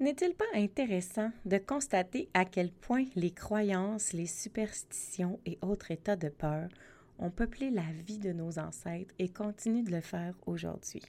[0.00, 6.14] N'est-il pas intéressant de constater à quel point les croyances, les superstitions et autres états
[6.14, 6.68] de peur
[7.18, 11.02] ont peuplé la vie de nos ancêtres et continuent de le faire aujourd'hui?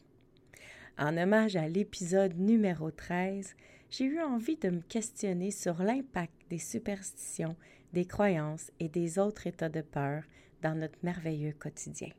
[0.98, 3.56] En hommage à l'épisode numéro 13,
[3.92, 7.56] j'ai eu envie de me questionner sur l'impact des superstitions,
[7.94, 10.24] des croyances et des autres états de peur
[10.64, 12.10] dans notre merveilleux quotidien.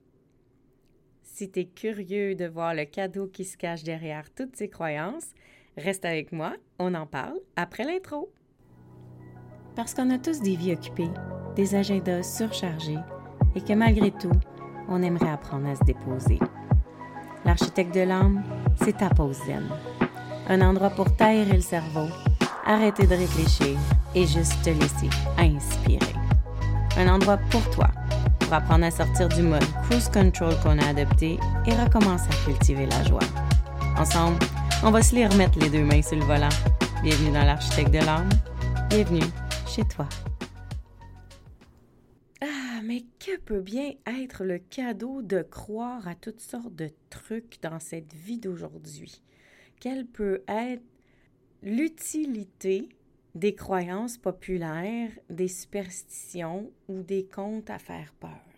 [1.24, 5.34] Si tu es curieux de voir le cadeau qui se cache derrière toutes ces croyances,
[5.82, 8.30] Reste avec moi, on en parle après l'intro.
[9.76, 11.10] Parce qu'on a tous des vies occupées,
[11.56, 12.98] des agendas surchargés
[13.54, 14.32] et que malgré tout,
[14.88, 16.38] on aimerait apprendre à se déposer.
[17.46, 18.42] L'architecte de l'âme,
[18.84, 19.66] c'est ta pause zen.
[20.48, 22.08] Un endroit pour taire le cerveau,
[22.66, 23.78] arrêter de réfléchir
[24.14, 25.08] et juste te laisser
[25.38, 26.12] inspirer.
[26.98, 27.88] Un endroit pour toi,
[28.40, 32.84] pour apprendre à sortir du mode cruise control qu'on a adopté et recommencer à cultiver
[32.86, 33.20] la joie.
[33.96, 34.38] Ensemble,
[34.82, 36.48] on va se les remettre les deux mains sur le volant.
[37.02, 38.28] Bienvenue dans l'architecte de l'âme.
[38.88, 39.26] Bienvenue
[39.66, 40.08] chez toi.
[42.40, 47.60] Ah, mais que peut bien être le cadeau de croire à toutes sortes de trucs
[47.62, 49.22] dans cette vie d'aujourd'hui?
[49.80, 50.82] Quelle peut être
[51.62, 52.88] l'utilité
[53.34, 58.49] des croyances populaires, des superstitions ou des contes à faire peur?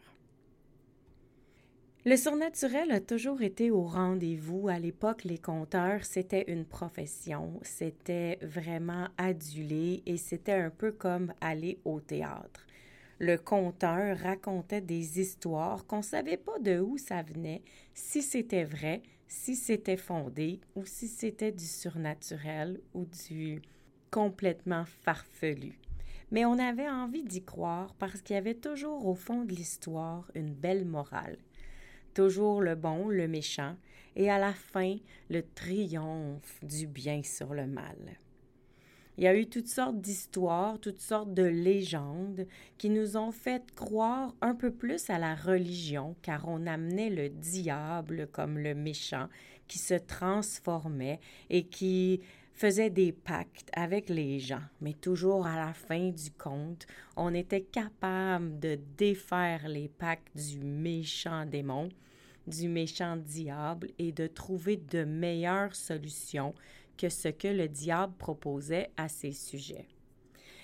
[2.04, 4.66] Le surnaturel a toujours été au rendez-vous.
[4.66, 11.32] À l'époque, les conteurs, c'était une profession, c'était vraiment adulé et c'était un peu comme
[11.40, 12.66] aller au théâtre.
[13.20, 17.62] Le conteur racontait des histoires qu'on ne savait pas de où ça venait,
[17.94, 23.62] si c'était vrai, si c'était fondé ou si c'était du surnaturel ou du
[24.10, 25.78] complètement farfelu.
[26.32, 30.28] Mais on avait envie d'y croire parce qu'il y avait toujours au fond de l'histoire
[30.34, 31.38] une belle morale
[32.14, 33.76] toujours le bon, le méchant,
[34.16, 34.96] et à la fin,
[35.30, 37.96] le triomphe du bien sur le mal.
[39.18, 42.46] Il y a eu toutes sortes d'histoires, toutes sortes de légendes
[42.78, 47.28] qui nous ont fait croire un peu plus à la religion, car on amenait le
[47.28, 49.28] diable comme le méchant
[49.68, 51.20] qui se transformait
[51.50, 52.20] et qui
[52.54, 56.86] faisait des pactes avec les gens, mais toujours à la fin du compte,
[57.16, 61.88] on était capable de défaire les pactes du méchant démon,
[62.46, 66.54] du méchant diable et de trouver de meilleures solutions
[66.96, 69.88] que ce que le diable proposait à ces sujets.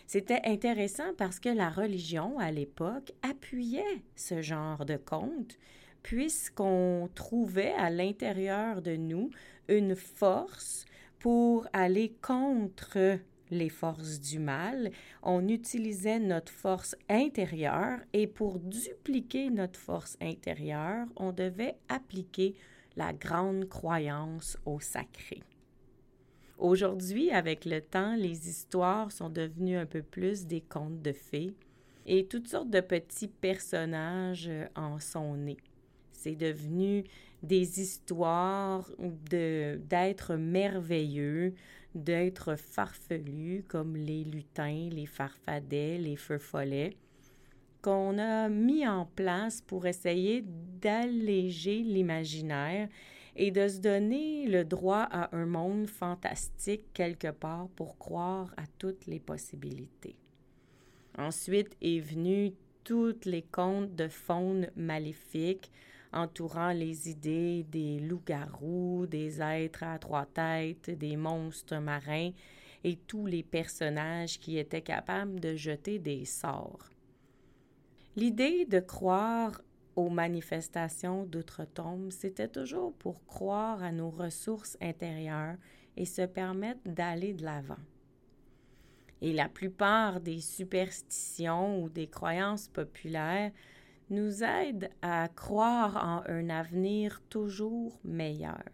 [0.07, 5.59] C'était intéressant parce que la religion, à l'époque, appuyait ce genre de contes,
[6.03, 9.31] puisqu'on trouvait à l'intérieur de nous
[9.69, 10.87] une force
[11.19, 13.19] pour aller contre
[13.51, 14.91] les forces du mal,
[15.23, 22.55] on utilisait notre force intérieure et pour dupliquer notre force intérieure, on devait appliquer
[22.97, 25.43] la grande croyance au sacré.
[26.59, 31.55] Aujourd'hui, avec le temps, les histoires sont devenues un peu plus des contes de fées
[32.07, 35.59] et toutes sortes de petits personnages en sont nés.
[36.19, 37.05] C'est devenu
[37.45, 41.55] des histoires d'êtres merveilleux,
[41.95, 46.97] d'êtres farfelus comme les lutins, les farfadets, les feux follets,
[47.83, 50.45] qu'on a mis en place pour essayer
[50.81, 52.89] d'alléger l'imaginaire
[53.37, 58.65] et de se donner le droit à un monde fantastique quelque part pour croire à
[58.79, 60.17] toutes les possibilités.
[61.17, 65.71] Ensuite est venu toutes les contes de faune maléfique,
[66.13, 72.31] entourant les idées des loups-garous, des êtres à trois têtes, des monstres marins
[72.85, 76.89] et tous les personnages qui étaient capables de jeter des sorts.
[78.17, 79.61] L'idée de croire
[79.97, 85.57] aux manifestations d'outre-tombe, c'était toujours pour croire à nos ressources intérieures
[85.97, 87.79] et se permettre d'aller de l'avant.
[89.21, 93.51] Et la plupart des superstitions ou des croyances populaires
[94.11, 98.65] nous aide à croire en un avenir toujours meilleur.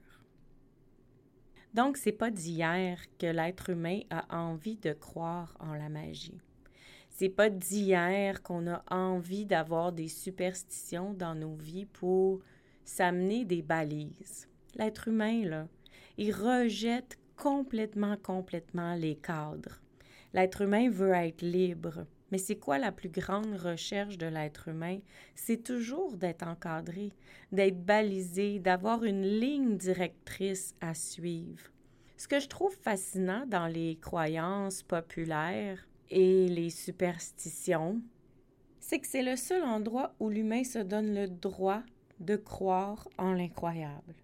[1.75, 6.41] Donc, c'est pas d'hier que l'être humain a envie de croire en la magie.
[7.11, 12.41] C'est pas d'hier qu'on a envie d'avoir des superstitions dans nos vies pour
[12.85, 14.49] s'amener des balises.
[14.77, 15.69] L'être humain, là,
[16.17, 19.81] il rejette complètement, complètement les cadres.
[20.33, 22.07] L'être humain veut être libre.
[22.35, 24.99] Mais c'est quoi la plus grande recherche de l'être humain?
[25.37, 27.13] C'est toujours d'être encadré,
[27.53, 31.71] d'être balisé, d'avoir une ligne directrice à suivre.
[32.17, 38.03] Ce que je trouve fascinant dans les croyances populaires et les superstitions,
[38.81, 41.85] c'est que c'est le seul endroit où l'humain se donne le droit
[42.19, 44.17] de croire en l'incroyable.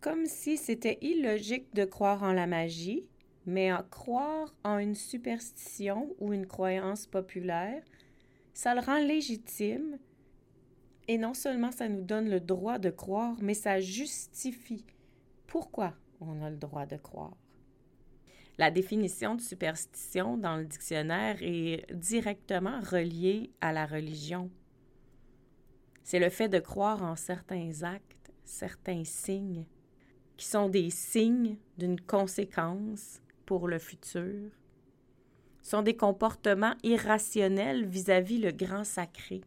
[0.00, 3.04] comme si c'était illogique de croire en la magie,
[3.46, 7.82] mais en croire en une superstition ou une croyance populaire,
[8.52, 9.98] ça le rend légitime
[11.08, 14.84] et non seulement ça nous donne le droit de croire, mais ça justifie
[15.46, 17.36] pourquoi on a le droit de croire.
[18.56, 24.50] La définition de superstition dans le dictionnaire est directement reliée à la religion.
[26.04, 29.66] C'est le fait de croire en certains actes, certains signes,
[30.36, 34.50] qui sont des signes d'une conséquence pour le futur.
[35.62, 39.40] Sont des comportements irrationnels vis-à-vis -vis le grand sacré.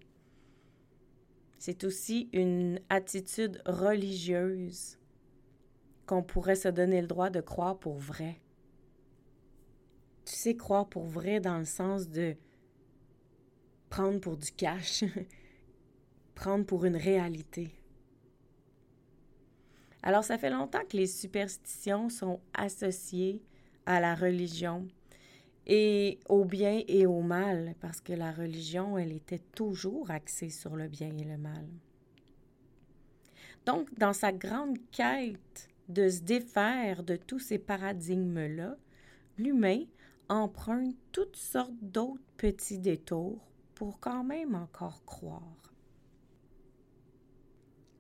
[1.60, 4.98] C'est aussi une attitude religieuse
[6.06, 8.40] qu'on pourrait se donner le droit de croire pour vrai.
[10.26, 12.36] Tu sais, croire pour vrai dans le sens de
[13.90, 15.04] prendre pour du cash,
[16.36, 17.72] prendre pour une réalité.
[20.04, 23.42] Alors, ça fait longtemps que les superstitions sont associées
[23.88, 24.88] à la religion
[25.66, 30.76] et au bien et au mal, parce que la religion, elle était toujours axée sur
[30.76, 31.68] le bien et le mal.
[33.66, 38.78] Donc, dans sa grande quête de se défaire de tous ces paradigmes-là,
[39.38, 39.84] l'humain
[40.30, 43.46] emprunte toutes sortes d'autres petits détours
[43.76, 45.74] pour quand même encore croire.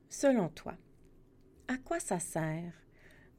[0.09, 0.75] Selon toi,
[1.67, 2.86] à quoi ça sert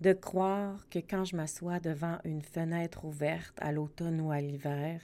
[0.00, 5.00] de croire que quand je m'assois devant une fenêtre ouverte à l'automne ou à l'hiver,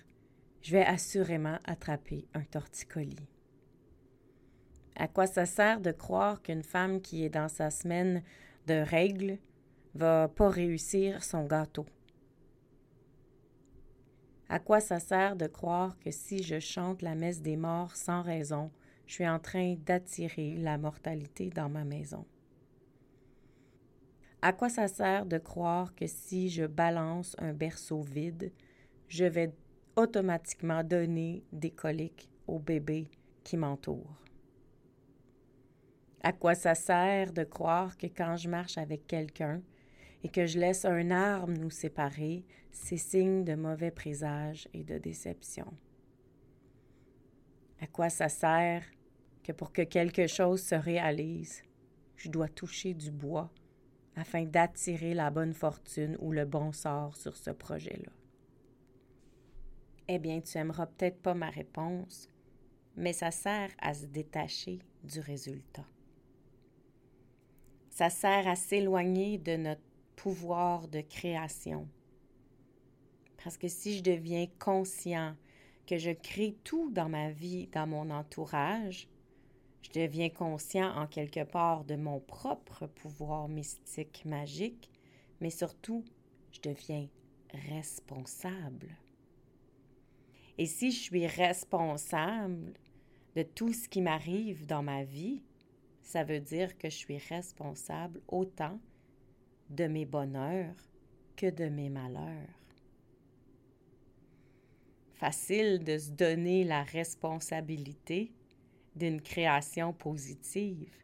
[0.63, 3.29] je vais assurément attraper un torticolis.
[4.97, 8.23] À quoi ça sert de croire qu'une femme qui est dans sa semaine
[8.67, 9.39] de règles
[9.95, 11.87] va pas réussir son gâteau?
[14.49, 18.23] À quoi ça sert de croire que si je chante la messe des morts sans
[18.23, 18.71] raison,
[19.07, 22.25] je suis en train d'attirer la mortalité dans ma maison?
[24.45, 28.53] À quoi ça sert de croire que si je balance un berceau vide,
[29.09, 29.55] je vais
[29.97, 33.09] automatiquement donner des coliques au bébé
[33.43, 34.21] qui m'entoure?
[36.23, 39.63] À quoi ça sert de croire que quand je marche avec quelqu'un
[40.23, 44.99] et que je laisse un arbre nous séparer, c'est signe de mauvais présage et de
[44.99, 45.73] déception?
[47.81, 48.85] À quoi ça sert
[49.43, 51.63] que pour que quelque chose se réalise,
[52.17, 53.51] je dois toucher du bois
[54.17, 58.13] afin d'attirer la bonne fortune ou le bon sort sur ce projet-là?
[60.09, 62.29] Eh bien, tu aimeras peut-être pas ma réponse,
[62.97, 65.87] mais ça sert à se détacher du résultat.
[67.91, 69.81] Ça sert à s'éloigner de notre
[70.17, 71.89] pouvoir de création.
[73.43, 75.37] Parce que si je deviens conscient
[75.87, 79.09] que je crée tout dans ma vie, dans mon entourage,
[79.85, 84.91] je deviens conscient en quelque part de mon propre pouvoir mystique magique,
[85.41, 86.05] mais surtout,
[86.53, 87.07] je deviens
[87.69, 88.97] responsable.
[90.57, 92.73] Et si je suis responsable
[93.37, 95.43] de tout ce qui m'arrive dans ma vie,
[96.01, 98.81] ça veut dire que je suis responsable autant
[99.69, 100.77] de mes bonheurs
[101.37, 102.61] que de mes malheurs.
[105.13, 108.33] Facile de se donner la responsabilité
[108.97, 110.95] d'une création positive.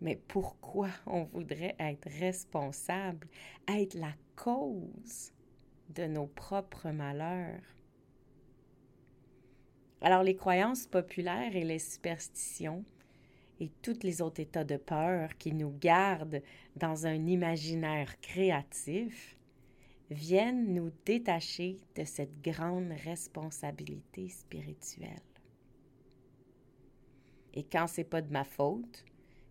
[0.00, 3.28] Mais pourquoi on voudrait être responsable,
[3.68, 5.32] être la cause
[5.90, 7.62] de nos propres malheurs?
[10.00, 12.84] Alors les croyances populaires et les superstitions
[13.60, 16.42] et tous les autres états de peur qui nous gardent
[16.74, 19.36] dans un imaginaire créatif
[20.10, 25.31] viennent nous détacher de cette grande responsabilité spirituelle.
[27.54, 29.04] Et quand c'est pas de ma faute,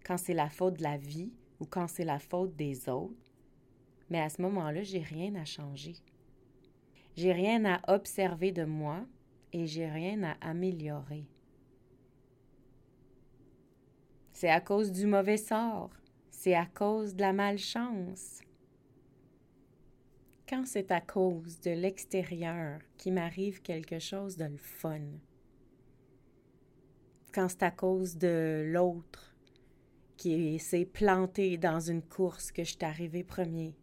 [0.03, 3.31] quand c'est la faute de la vie ou quand c'est la faute des autres,
[4.09, 5.95] mais à ce moment-là, j'ai rien à changer.
[7.15, 9.05] J'ai rien à observer de moi
[9.53, 11.25] et j'ai rien à améliorer.
[14.33, 15.91] C'est à cause du mauvais sort,
[16.31, 18.41] c'est à cause de la malchance.
[20.49, 24.99] Quand c'est à cause de l'extérieur qui m'arrive quelque chose de le fun,
[27.33, 29.35] quand c'est à cause de l'autre
[30.17, 33.73] qui s'est planté dans une course que je suis arrivé premier.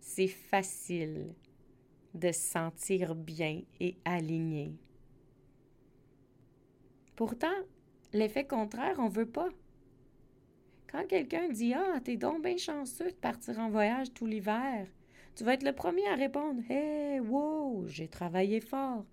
[0.00, 1.34] C'est facile
[2.14, 4.76] de se sentir bien et aligné.
[7.16, 7.54] Pourtant,
[8.12, 9.50] l'effet contraire, on veut pas.
[10.90, 14.86] Quand quelqu'un dit Ah, t'es donc bien chanceux de partir en voyage tout l'hiver,
[15.34, 19.04] tu vas être le premier à répondre hey, wow, j'ai travaillé fort.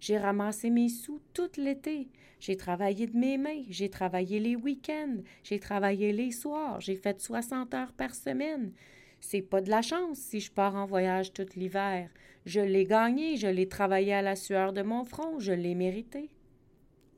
[0.00, 2.08] J'ai ramassé mes sous tout l'été.
[2.40, 3.62] J'ai travaillé de mes mains.
[3.68, 5.18] J'ai travaillé les week-ends.
[5.44, 6.80] J'ai travaillé les soirs.
[6.80, 8.72] J'ai fait 60 heures par semaine.
[9.20, 12.08] C'est pas de la chance si je pars en voyage tout l'hiver.
[12.46, 16.30] Je l'ai gagné, je l'ai travaillé à la sueur de mon front, je l'ai mérité.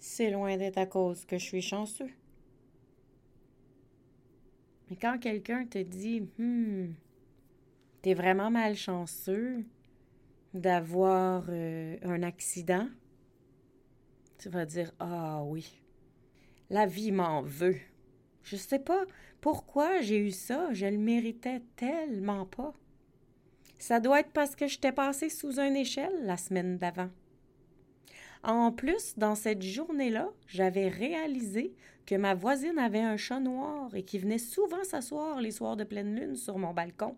[0.01, 2.11] C'est loin d'être à cause que je suis chanceux.
[4.91, 6.95] Mais quand quelqu'un te dit Hum,
[8.03, 9.65] t'es vraiment malchanceux
[10.54, 12.88] d'avoir euh, un accident,
[14.38, 15.80] tu vas dire Ah oui,
[16.71, 17.76] la vie m'en veut.
[18.42, 19.04] Je sais pas
[19.40, 22.73] pourquoi j'ai eu ça, je le méritais tellement pas.
[23.78, 27.11] Ça doit être parce que j'étais passé sous une échelle la semaine d'avant.
[28.44, 31.75] En plus, dans cette journée-là, j'avais réalisé
[32.06, 35.85] que ma voisine avait un chat noir et qui venait souvent s'asseoir les soirs de
[35.85, 37.16] pleine lune sur mon balcon.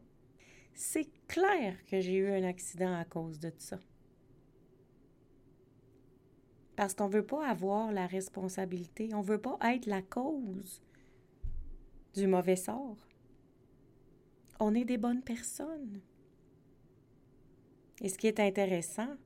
[0.74, 3.78] C'est clair que j'ai eu un accident à cause de ça.
[6.74, 10.82] Parce qu'on ne veut pas avoir la responsabilité, on ne veut pas être la cause
[12.14, 12.96] du mauvais sort.
[14.58, 16.00] On est des bonnes personnes.
[18.00, 19.16] Et ce qui est intéressant,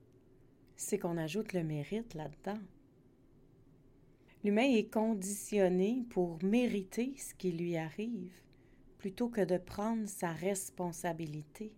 [0.76, 2.60] c'est qu'on ajoute le mérite là-dedans.
[4.44, 8.32] L'humain est conditionné pour mériter ce qui lui arrive
[8.98, 11.72] plutôt que de prendre sa responsabilité.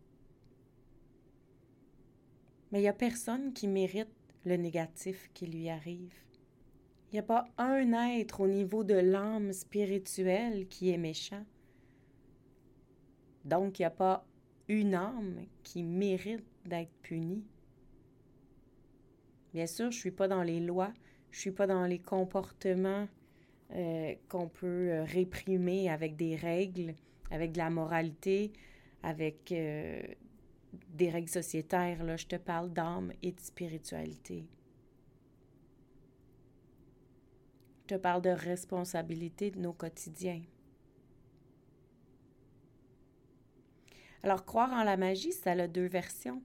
[2.72, 4.08] Mais il n'y a personne qui mérite
[4.44, 6.14] le négatif qui lui arrive.
[7.10, 11.44] Il n'y a pas un être au niveau de l'âme spirituelle qui est méchant.
[13.44, 14.24] Donc, il n'y a pas
[14.68, 17.44] une âme qui mérite d'être punie.
[19.52, 20.92] Bien sûr, je ne suis pas dans les lois,
[21.32, 23.08] je ne suis pas dans les comportements
[23.72, 26.94] euh, qu'on peut euh, réprimer avec des règles,
[27.30, 28.52] avec de la moralité,
[29.02, 30.02] avec euh,
[30.90, 32.02] des règles sociétaires.
[32.04, 34.46] Là, je te parle d'âme et de spiritualité.
[37.82, 40.42] Je te parle de responsabilité de nos quotidiens.
[44.22, 46.42] Alors, croire en la magie, ça a deux versions.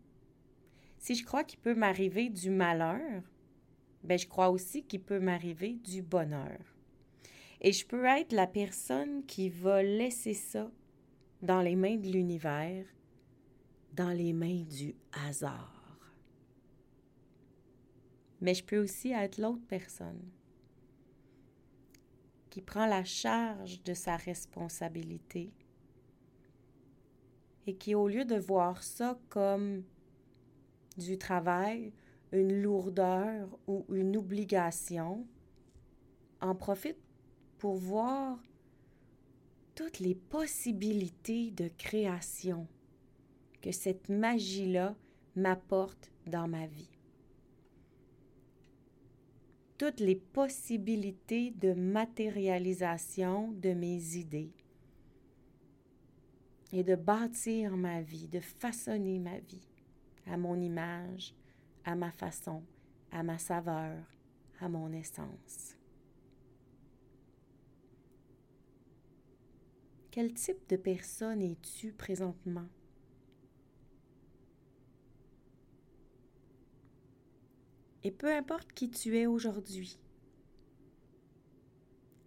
[0.98, 3.22] Si je crois qu'il peut m'arriver du malheur,
[4.04, 6.75] ben je crois aussi qu'il peut m'arriver du bonheur.
[7.62, 10.70] Et je peux être la personne qui va laisser ça
[11.42, 12.86] dans les mains de l'univers,
[13.94, 15.72] dans les mains du hasard.
[18.42, 20.22] Mais je peux aussi être l'autre personne
[22.50, 25.52] qui prend la charge de sa responsabilité
[27.68, 29.84] et qui, au lieu de voir ça comme
[30.98, 31.92] du travail,
[32.32, 35.28] une lourdeur ou une obligation,
[36.42, 36.98] en profite
[37.58, 38.40] pour voir
[39.76, 42.68] toutes les possibilités de création
[43.62, 44.96] que cette magie-là
[45.36, 46.90] m'apporte dans ma vie.
[49.78, 54.54] Toutes les possibilités de matérialisation de mes idées
[56.72, 59.68] et de bâtir ma vie, de façonner ma vie
[60.28, 61.34] à mon image,
[61.84, 62.64] à ma façon,
[63.12, 63.98] à ma saveur,
[64.60, 65.75] à mon essence.
[70.16, 72.70] Quel type de personne es-tu présentement?
[78.02, 80.00] Et peu importe qui tu es aujourd'hui,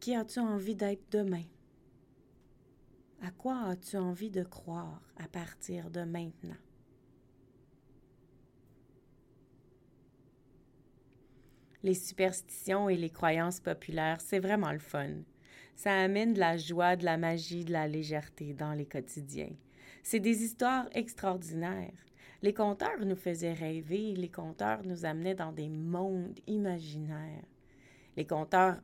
[0.00, 1.45] qui as-tu envie d'être demain?
[3.23, 6.59] À quoi as-tu envie de croire à partir de maintenant?
[11.85, 15.23] les superstitions et les croyances populaires, c'est vraiment le fun.
[15.78, 19.54] Ça amène de la joie, de la magie, de la légèreté dans les quotidiens.
[20.02, 21.92] C'est des histoires extraordinaires.
[22.42, 27.44] Les conteurs nous faisaient rêver, les conteurs nous amenaient dans des mondes imaginaires.
[28.16, 28.80] Les conteurs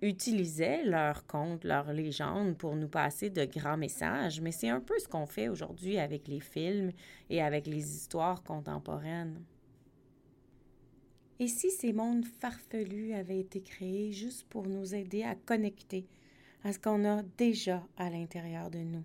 [0.00, 4.98] utilisaient leurs contes, leurs légendes pour nous passer de grands messages, mais c'est un peu
[4.98, 6.92] ce qu'on fait aujourd'hui avec les films
[7.28, 9.44] et avec les histoires contemporaines.
[11.38, 16.06] Et si ces mondes farfelus avaient été créés juste pour nous aider à connecter
[16.64, 19.04] à ce qu'on a déjà à l'intérieur de nous?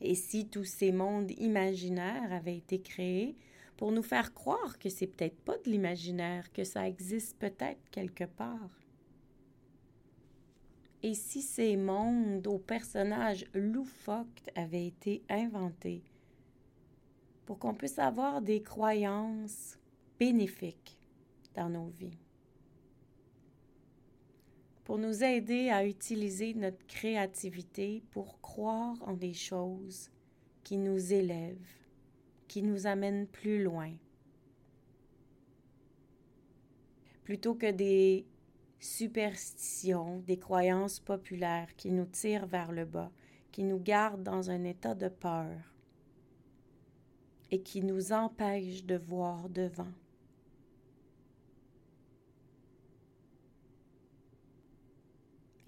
[0.00, 3.34] Et si tous ces mondes imaginaires avaient été créés
[3.76, 8.24] pour nous faire croire que c'est peut-être pas de l'imaginaire, que ça existe peut-être quelque
[8.24, 8.70] part?
[11.02, 16.02] Et si ces mondes aux personnages loufoques avaient été inventés
[17.46, 19.78] pour qu'on puisse avoir des croyances
[20.18, 20.98] bénéfiques
[21.54, 22.18] dans nos vies.
[24.86, 30.10] Pour nous aider à utiliser notre créativité pour croire en des choses
[30.64, 31.76] qui nous élèvent,
[32.48, 33.92] qui nous amènent plus loin.
[37.26, 38.24] plutôt que des
[38.78, 43.10] superstitions, des croyances populaires qui nous tirent vers le bas,
[43.50, 45.74] qui nous gardent dans un état de peur
[47.50, 49.90] et qui nous empêchent de voir devant.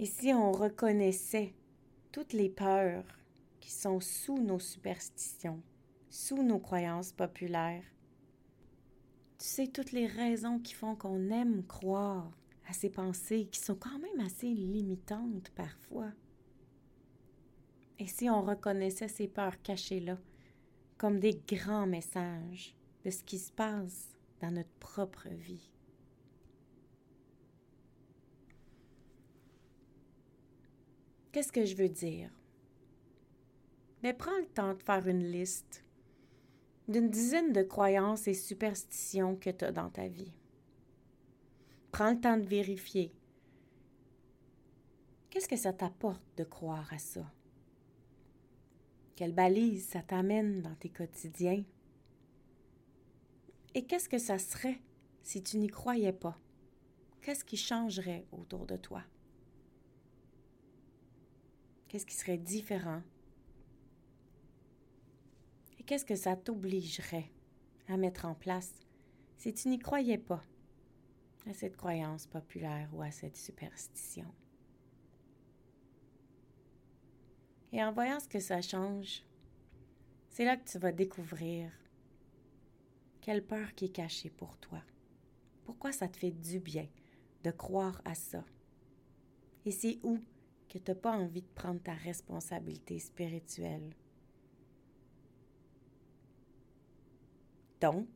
[0.00, 1.54] Et si on reconnaissait
[2.12, 3.04] toutes les peurs
[3.58, 5.60] qui sont sous nos superstitions,
[6.08, 7.84] sous nos croyances populaires,
[9.38, 12.30] tu sais, toutes les raisons qui font qu'on aime croire
[12.68, 16.12] à ces pensées qui sont quand même assez limitantes parfois.
[17.98, 20.18] Et si on reconnaissait ces peurs cachées-là
[20.96, 25.70] comme des grands messages de ce qui se passe dans notre propre vie?
[31.38, 32.32] Qu'est-ce que je veux dire?
[34.02, 35.84] Mais prends le temps de faire une liste
[36.88, 40.32] d'une dizaine de croyances et superstitions que tu as dans ta vie.
[41.92, 43.14] Prends le temps de vérifier.
[45.30, 47.32] Qu'est-ce que ça t'apporte de croire à ça?
[49.14, 51.62] Quelle balise ça t'amène dans tes quotidiens?
[53.76, 54.80] Et qu'est-ce que ça serait
[55.22, 56.36] si tu n'y croyais pas?
[57.22, 59.04] Qu'est-ce qui changerait autour de toi?
[61.88, 63.02] Qu'est-ce qui serait différent?
[65.78, 67.30] Et qu'est-ce que ça t'obligerait
[67.88, 68.74] à mettre en place
[69.38, 70.42] si tu n'y croyais pas
[71.46, 74.26] à cette croyance populaire ou à cette superstition?
[77.72, 79.24] Et en voyant ce que ça change,
[80.28, 81.70] c'est là que tu vas découvrir
[83.22, 84.82] quelle peur qui est cachée pour toi.
[85.64, 86.88] Pourquoi ça te fait du bien
[87.44, 88.44] de croire à ça?
[89.64, 90.18] Et c'est où
[90.68, 93.94] que tu n'as pas envie de prendre ta responsabilité spirituelle.
[97.80, 98.08] Donc,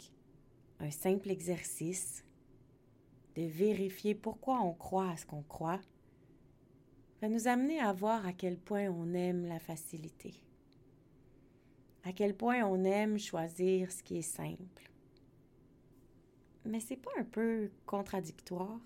[0.80, 2.24] un simple exercice
[3.36, 5.80] de vérifier pourquoi on croit à ce qu'on croit
[7.20, 10.34] va nous amener à voir à quel point on aime la facilité,
[12.02, 14.90] à quel point on aime choisir ce qui est simple.
[16.64, 18.80] Mais c'est pas un peu contradictoire?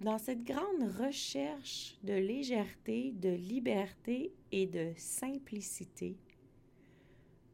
[0.00, 6.16] Dans cette grande recherche de légèreté, de liberté et de simplicité,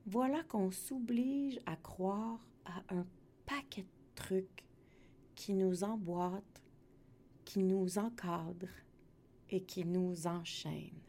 [0.07, 3.05] voilà qu'on s'oblige à croire à un
[3.47, 4.65] paquet de trucs
[5.35, 6.63] qui nous emboîtent,
[7.45, 8.69] qui nous encadrent
[9.51, 11.03] et qui nous enchaînent.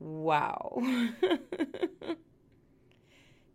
[0.00, 0.82] Wow!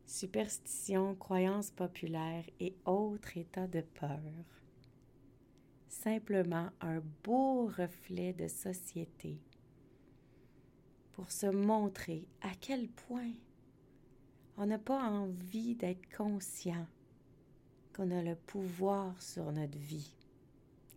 [0.05, 4.19] Superstition, croyances populaires et autres états de peur
[6.03, 9.37] simplement un beau reflet de société
[11.13, 13.31] pour se montrer à quel point
[14.57, 16.85] on n'a pas envie d'être conscient
[17.95, 20.13] qu'on a le pouvoir sur notre vie,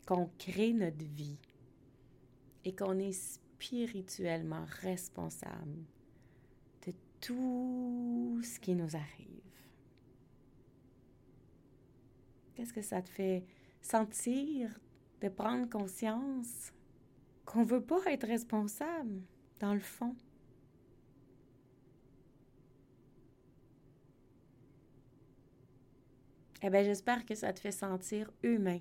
[0.06, 1.38] qu'on crée notre vie
[2.64, 5.84] et qu'on est spirituellement responsable
[6.86, 9.26] de tout ce qui nous arrive.
[12.54, 13.44] Qu'est-ce que ça te fait
[13.82, 14.70] sentir
[15.20, 16.72] de prendre conscience
[17.44, 19.22] qu'on ne veut pas être responsable,
[19.61, 20.14] dans le fond.
[26.62, 28.81] Eh bien, j'espère que ça te fait sentir humain.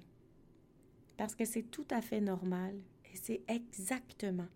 [1.17, 4.47] Parce que c'est tout à fait normal et c'est exactement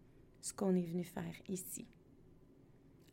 [0.42, 1.86] ce qu'on est venu faire ici.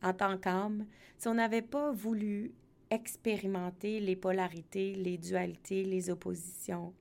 [0.03, 0.87] En tant qu'âme,
[1.19, 2.53] si on n'avait pas voulu
[2.91, 6.95] expérimenter les polarités, les dualités, les oppositions,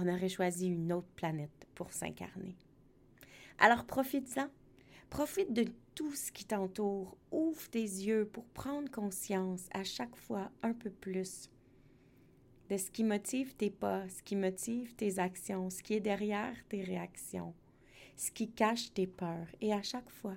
[0.00, 2.56] on aurait choisi une autre planète pour s'incarner.
[3.58, 4.48] Alors profite-en.
[5.10, 7.16] Profite de tout ce qui t'entoure.
[7.32, 11.50] Ouvre tes yeux pour prendre conscience à chaque fois un peu plus
[12.68, 16.54] de ce qui motive tes pas, ce qui motive tes actions, ce qui est derrière
[16.68, 17.54] tes réactions,
[18.16, 19.48] ce qui cache tes peurs.
[19.62, 20.36] Et à chaque fois,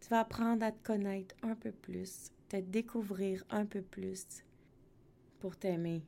[0.00, 4.26] tu vas apprendre à te connaître un peu plus, te découvrir un peu plus
[5.38, 6.02] pour t'aimer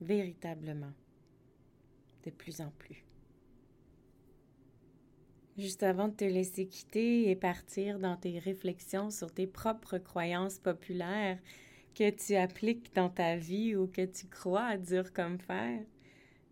[0.00, 0.92] véritablement
[2.24, 3.04] de plus en plus.
[5.58, 10.58] Juste avant de te laisser quitter et partir dans tes réflexions sur tes propres croyances
[10.58, 11.38] populaires
[11.94, 15.84] que tu appliques dans ta vie ou que tu crois à dur comme fer,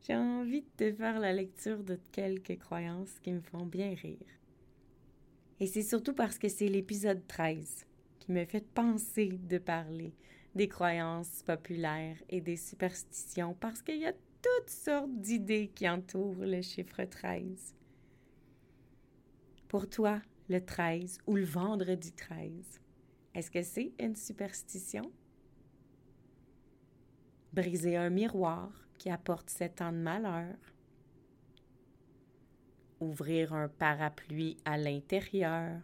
[0.07, 4.19] j'ai envie de te faire la lecture de quelques croyances qui me font bien rire.
[5.61, 7.87] Et c'est surtout parce que c'est l'épisode 13
[8.19, 10.15] qui me fait penser de parler
[10.55, 16.45] des croyances populaires et des superstitions parce qu'il y a toutes sortes d'idées qui entourent
[16.45, 17.75] le chiffre 13.
[19.69, 22.81] Pour toi, le 13 ou le vendredi 13,
[23.35, 25.13] est-ce que c'est une superstition?
[27.53, 30.55] briser un miroir qui apporte sept ans de malheur,
[33.01, 35.81] ouvrir un parapluie à l'intérieur,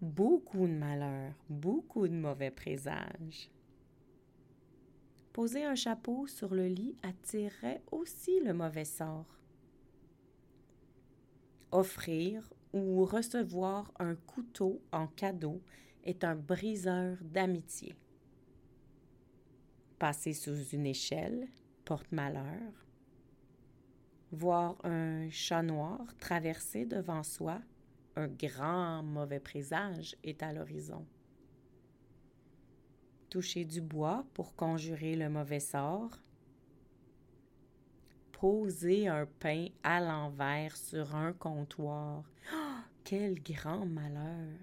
[0.00, 3.50] beaucoup de malheur, beaucoup de mauvais présages.
[5.36, 9.38] Poser un chapeau sur le lit attirerait aussi le mauvais sort.
[11.70, 15.60] Offrir ou recevoir un couteau en cadeau
[16.04, 17.94] est un briseur d'amitié.
[19.98, 21.48] Passer sous une échelle
[21.84, 22.86] porte malheur.
[24.32, 27.60] Voir un chat noir traverser devant soi,
[28.14, 31.04] un grand mauvais présage est à l'horizon
[33.36, 36.22] toucher du bois pour conjurer le mauvais sort,
[38.32, 42.24] poser un pain à l'envers sur un comptoir.
[42.54, 44.56] Oh, quel grand malheur!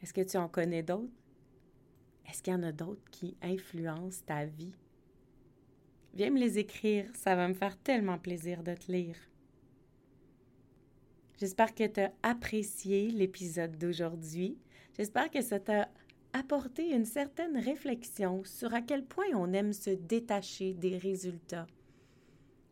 [0.00, 1.12] Est-ce que tu en connais d'autres?
[2.26, 4.72] Est-ce qu'il y en a d'autres qui influencent ta vie?
[6.14, 9.16] Viens me les écrire, ça va me faire tellement plaisir de te lire.
[11.38, 14.56] J'espère que tu as apprécié l'épisode d'aujourd'hui.
[14.96, 15.88] J'espère que ça t'a
[16.32, 21.66] apporté une certaine réflexion sur à quel point on aime se détacher des résultats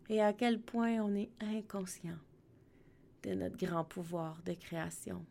[0.09, 2.19] et à quel point on est inconscient
[3.23, 5.25] de notre grand pouvoir de création.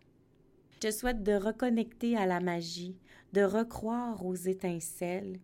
[0.71, 2.97] Je te souhaite de reconnecter à la magie,
[3.33, 5.39] de recroire aux étincelles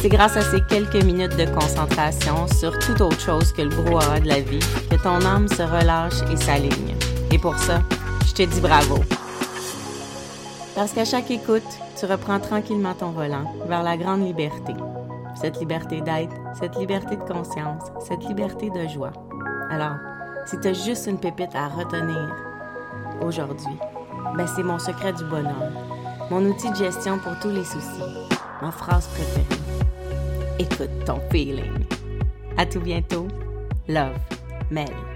[0.00, 4.20] C'est grâce à ces quelques minutes de concentration sur toute autre chose que le brouhaha
[4.20, 4.60] de la vie
[5.06, 6.96] ton âme se relâche et s'aligne.
[7.30, 7.78] Et pour ça,
[8.26, 8.96] je te dis bravo.
[10.74, 11.62] Parce qu'à chaque écoute,
[11.96, 14.72] tu reprends tranquillement ton volant vers la grande liberté.
[15.40, 19.12] Cette liberté d'être, cette liberté de conscience, cette liberté de joie.
[19.70, 19.94] Alors,
[20.44, 22.34] si tu juste une pépite à retenir
[23.24, 23.78] aujourd'hui,
[24.36, 25.72] ben c'est mon secret du bonhomme,
[26.32, 28.26] mon outil de gestion pour tous les soucis,
[28.60, 29.62] ma phrase préférée
[30.58, 31.84] écoute ton feeling.
[32.56, 33.28] À tout bientôt.
[33.88, 34.18] Love,
[34.70, 35.15] men.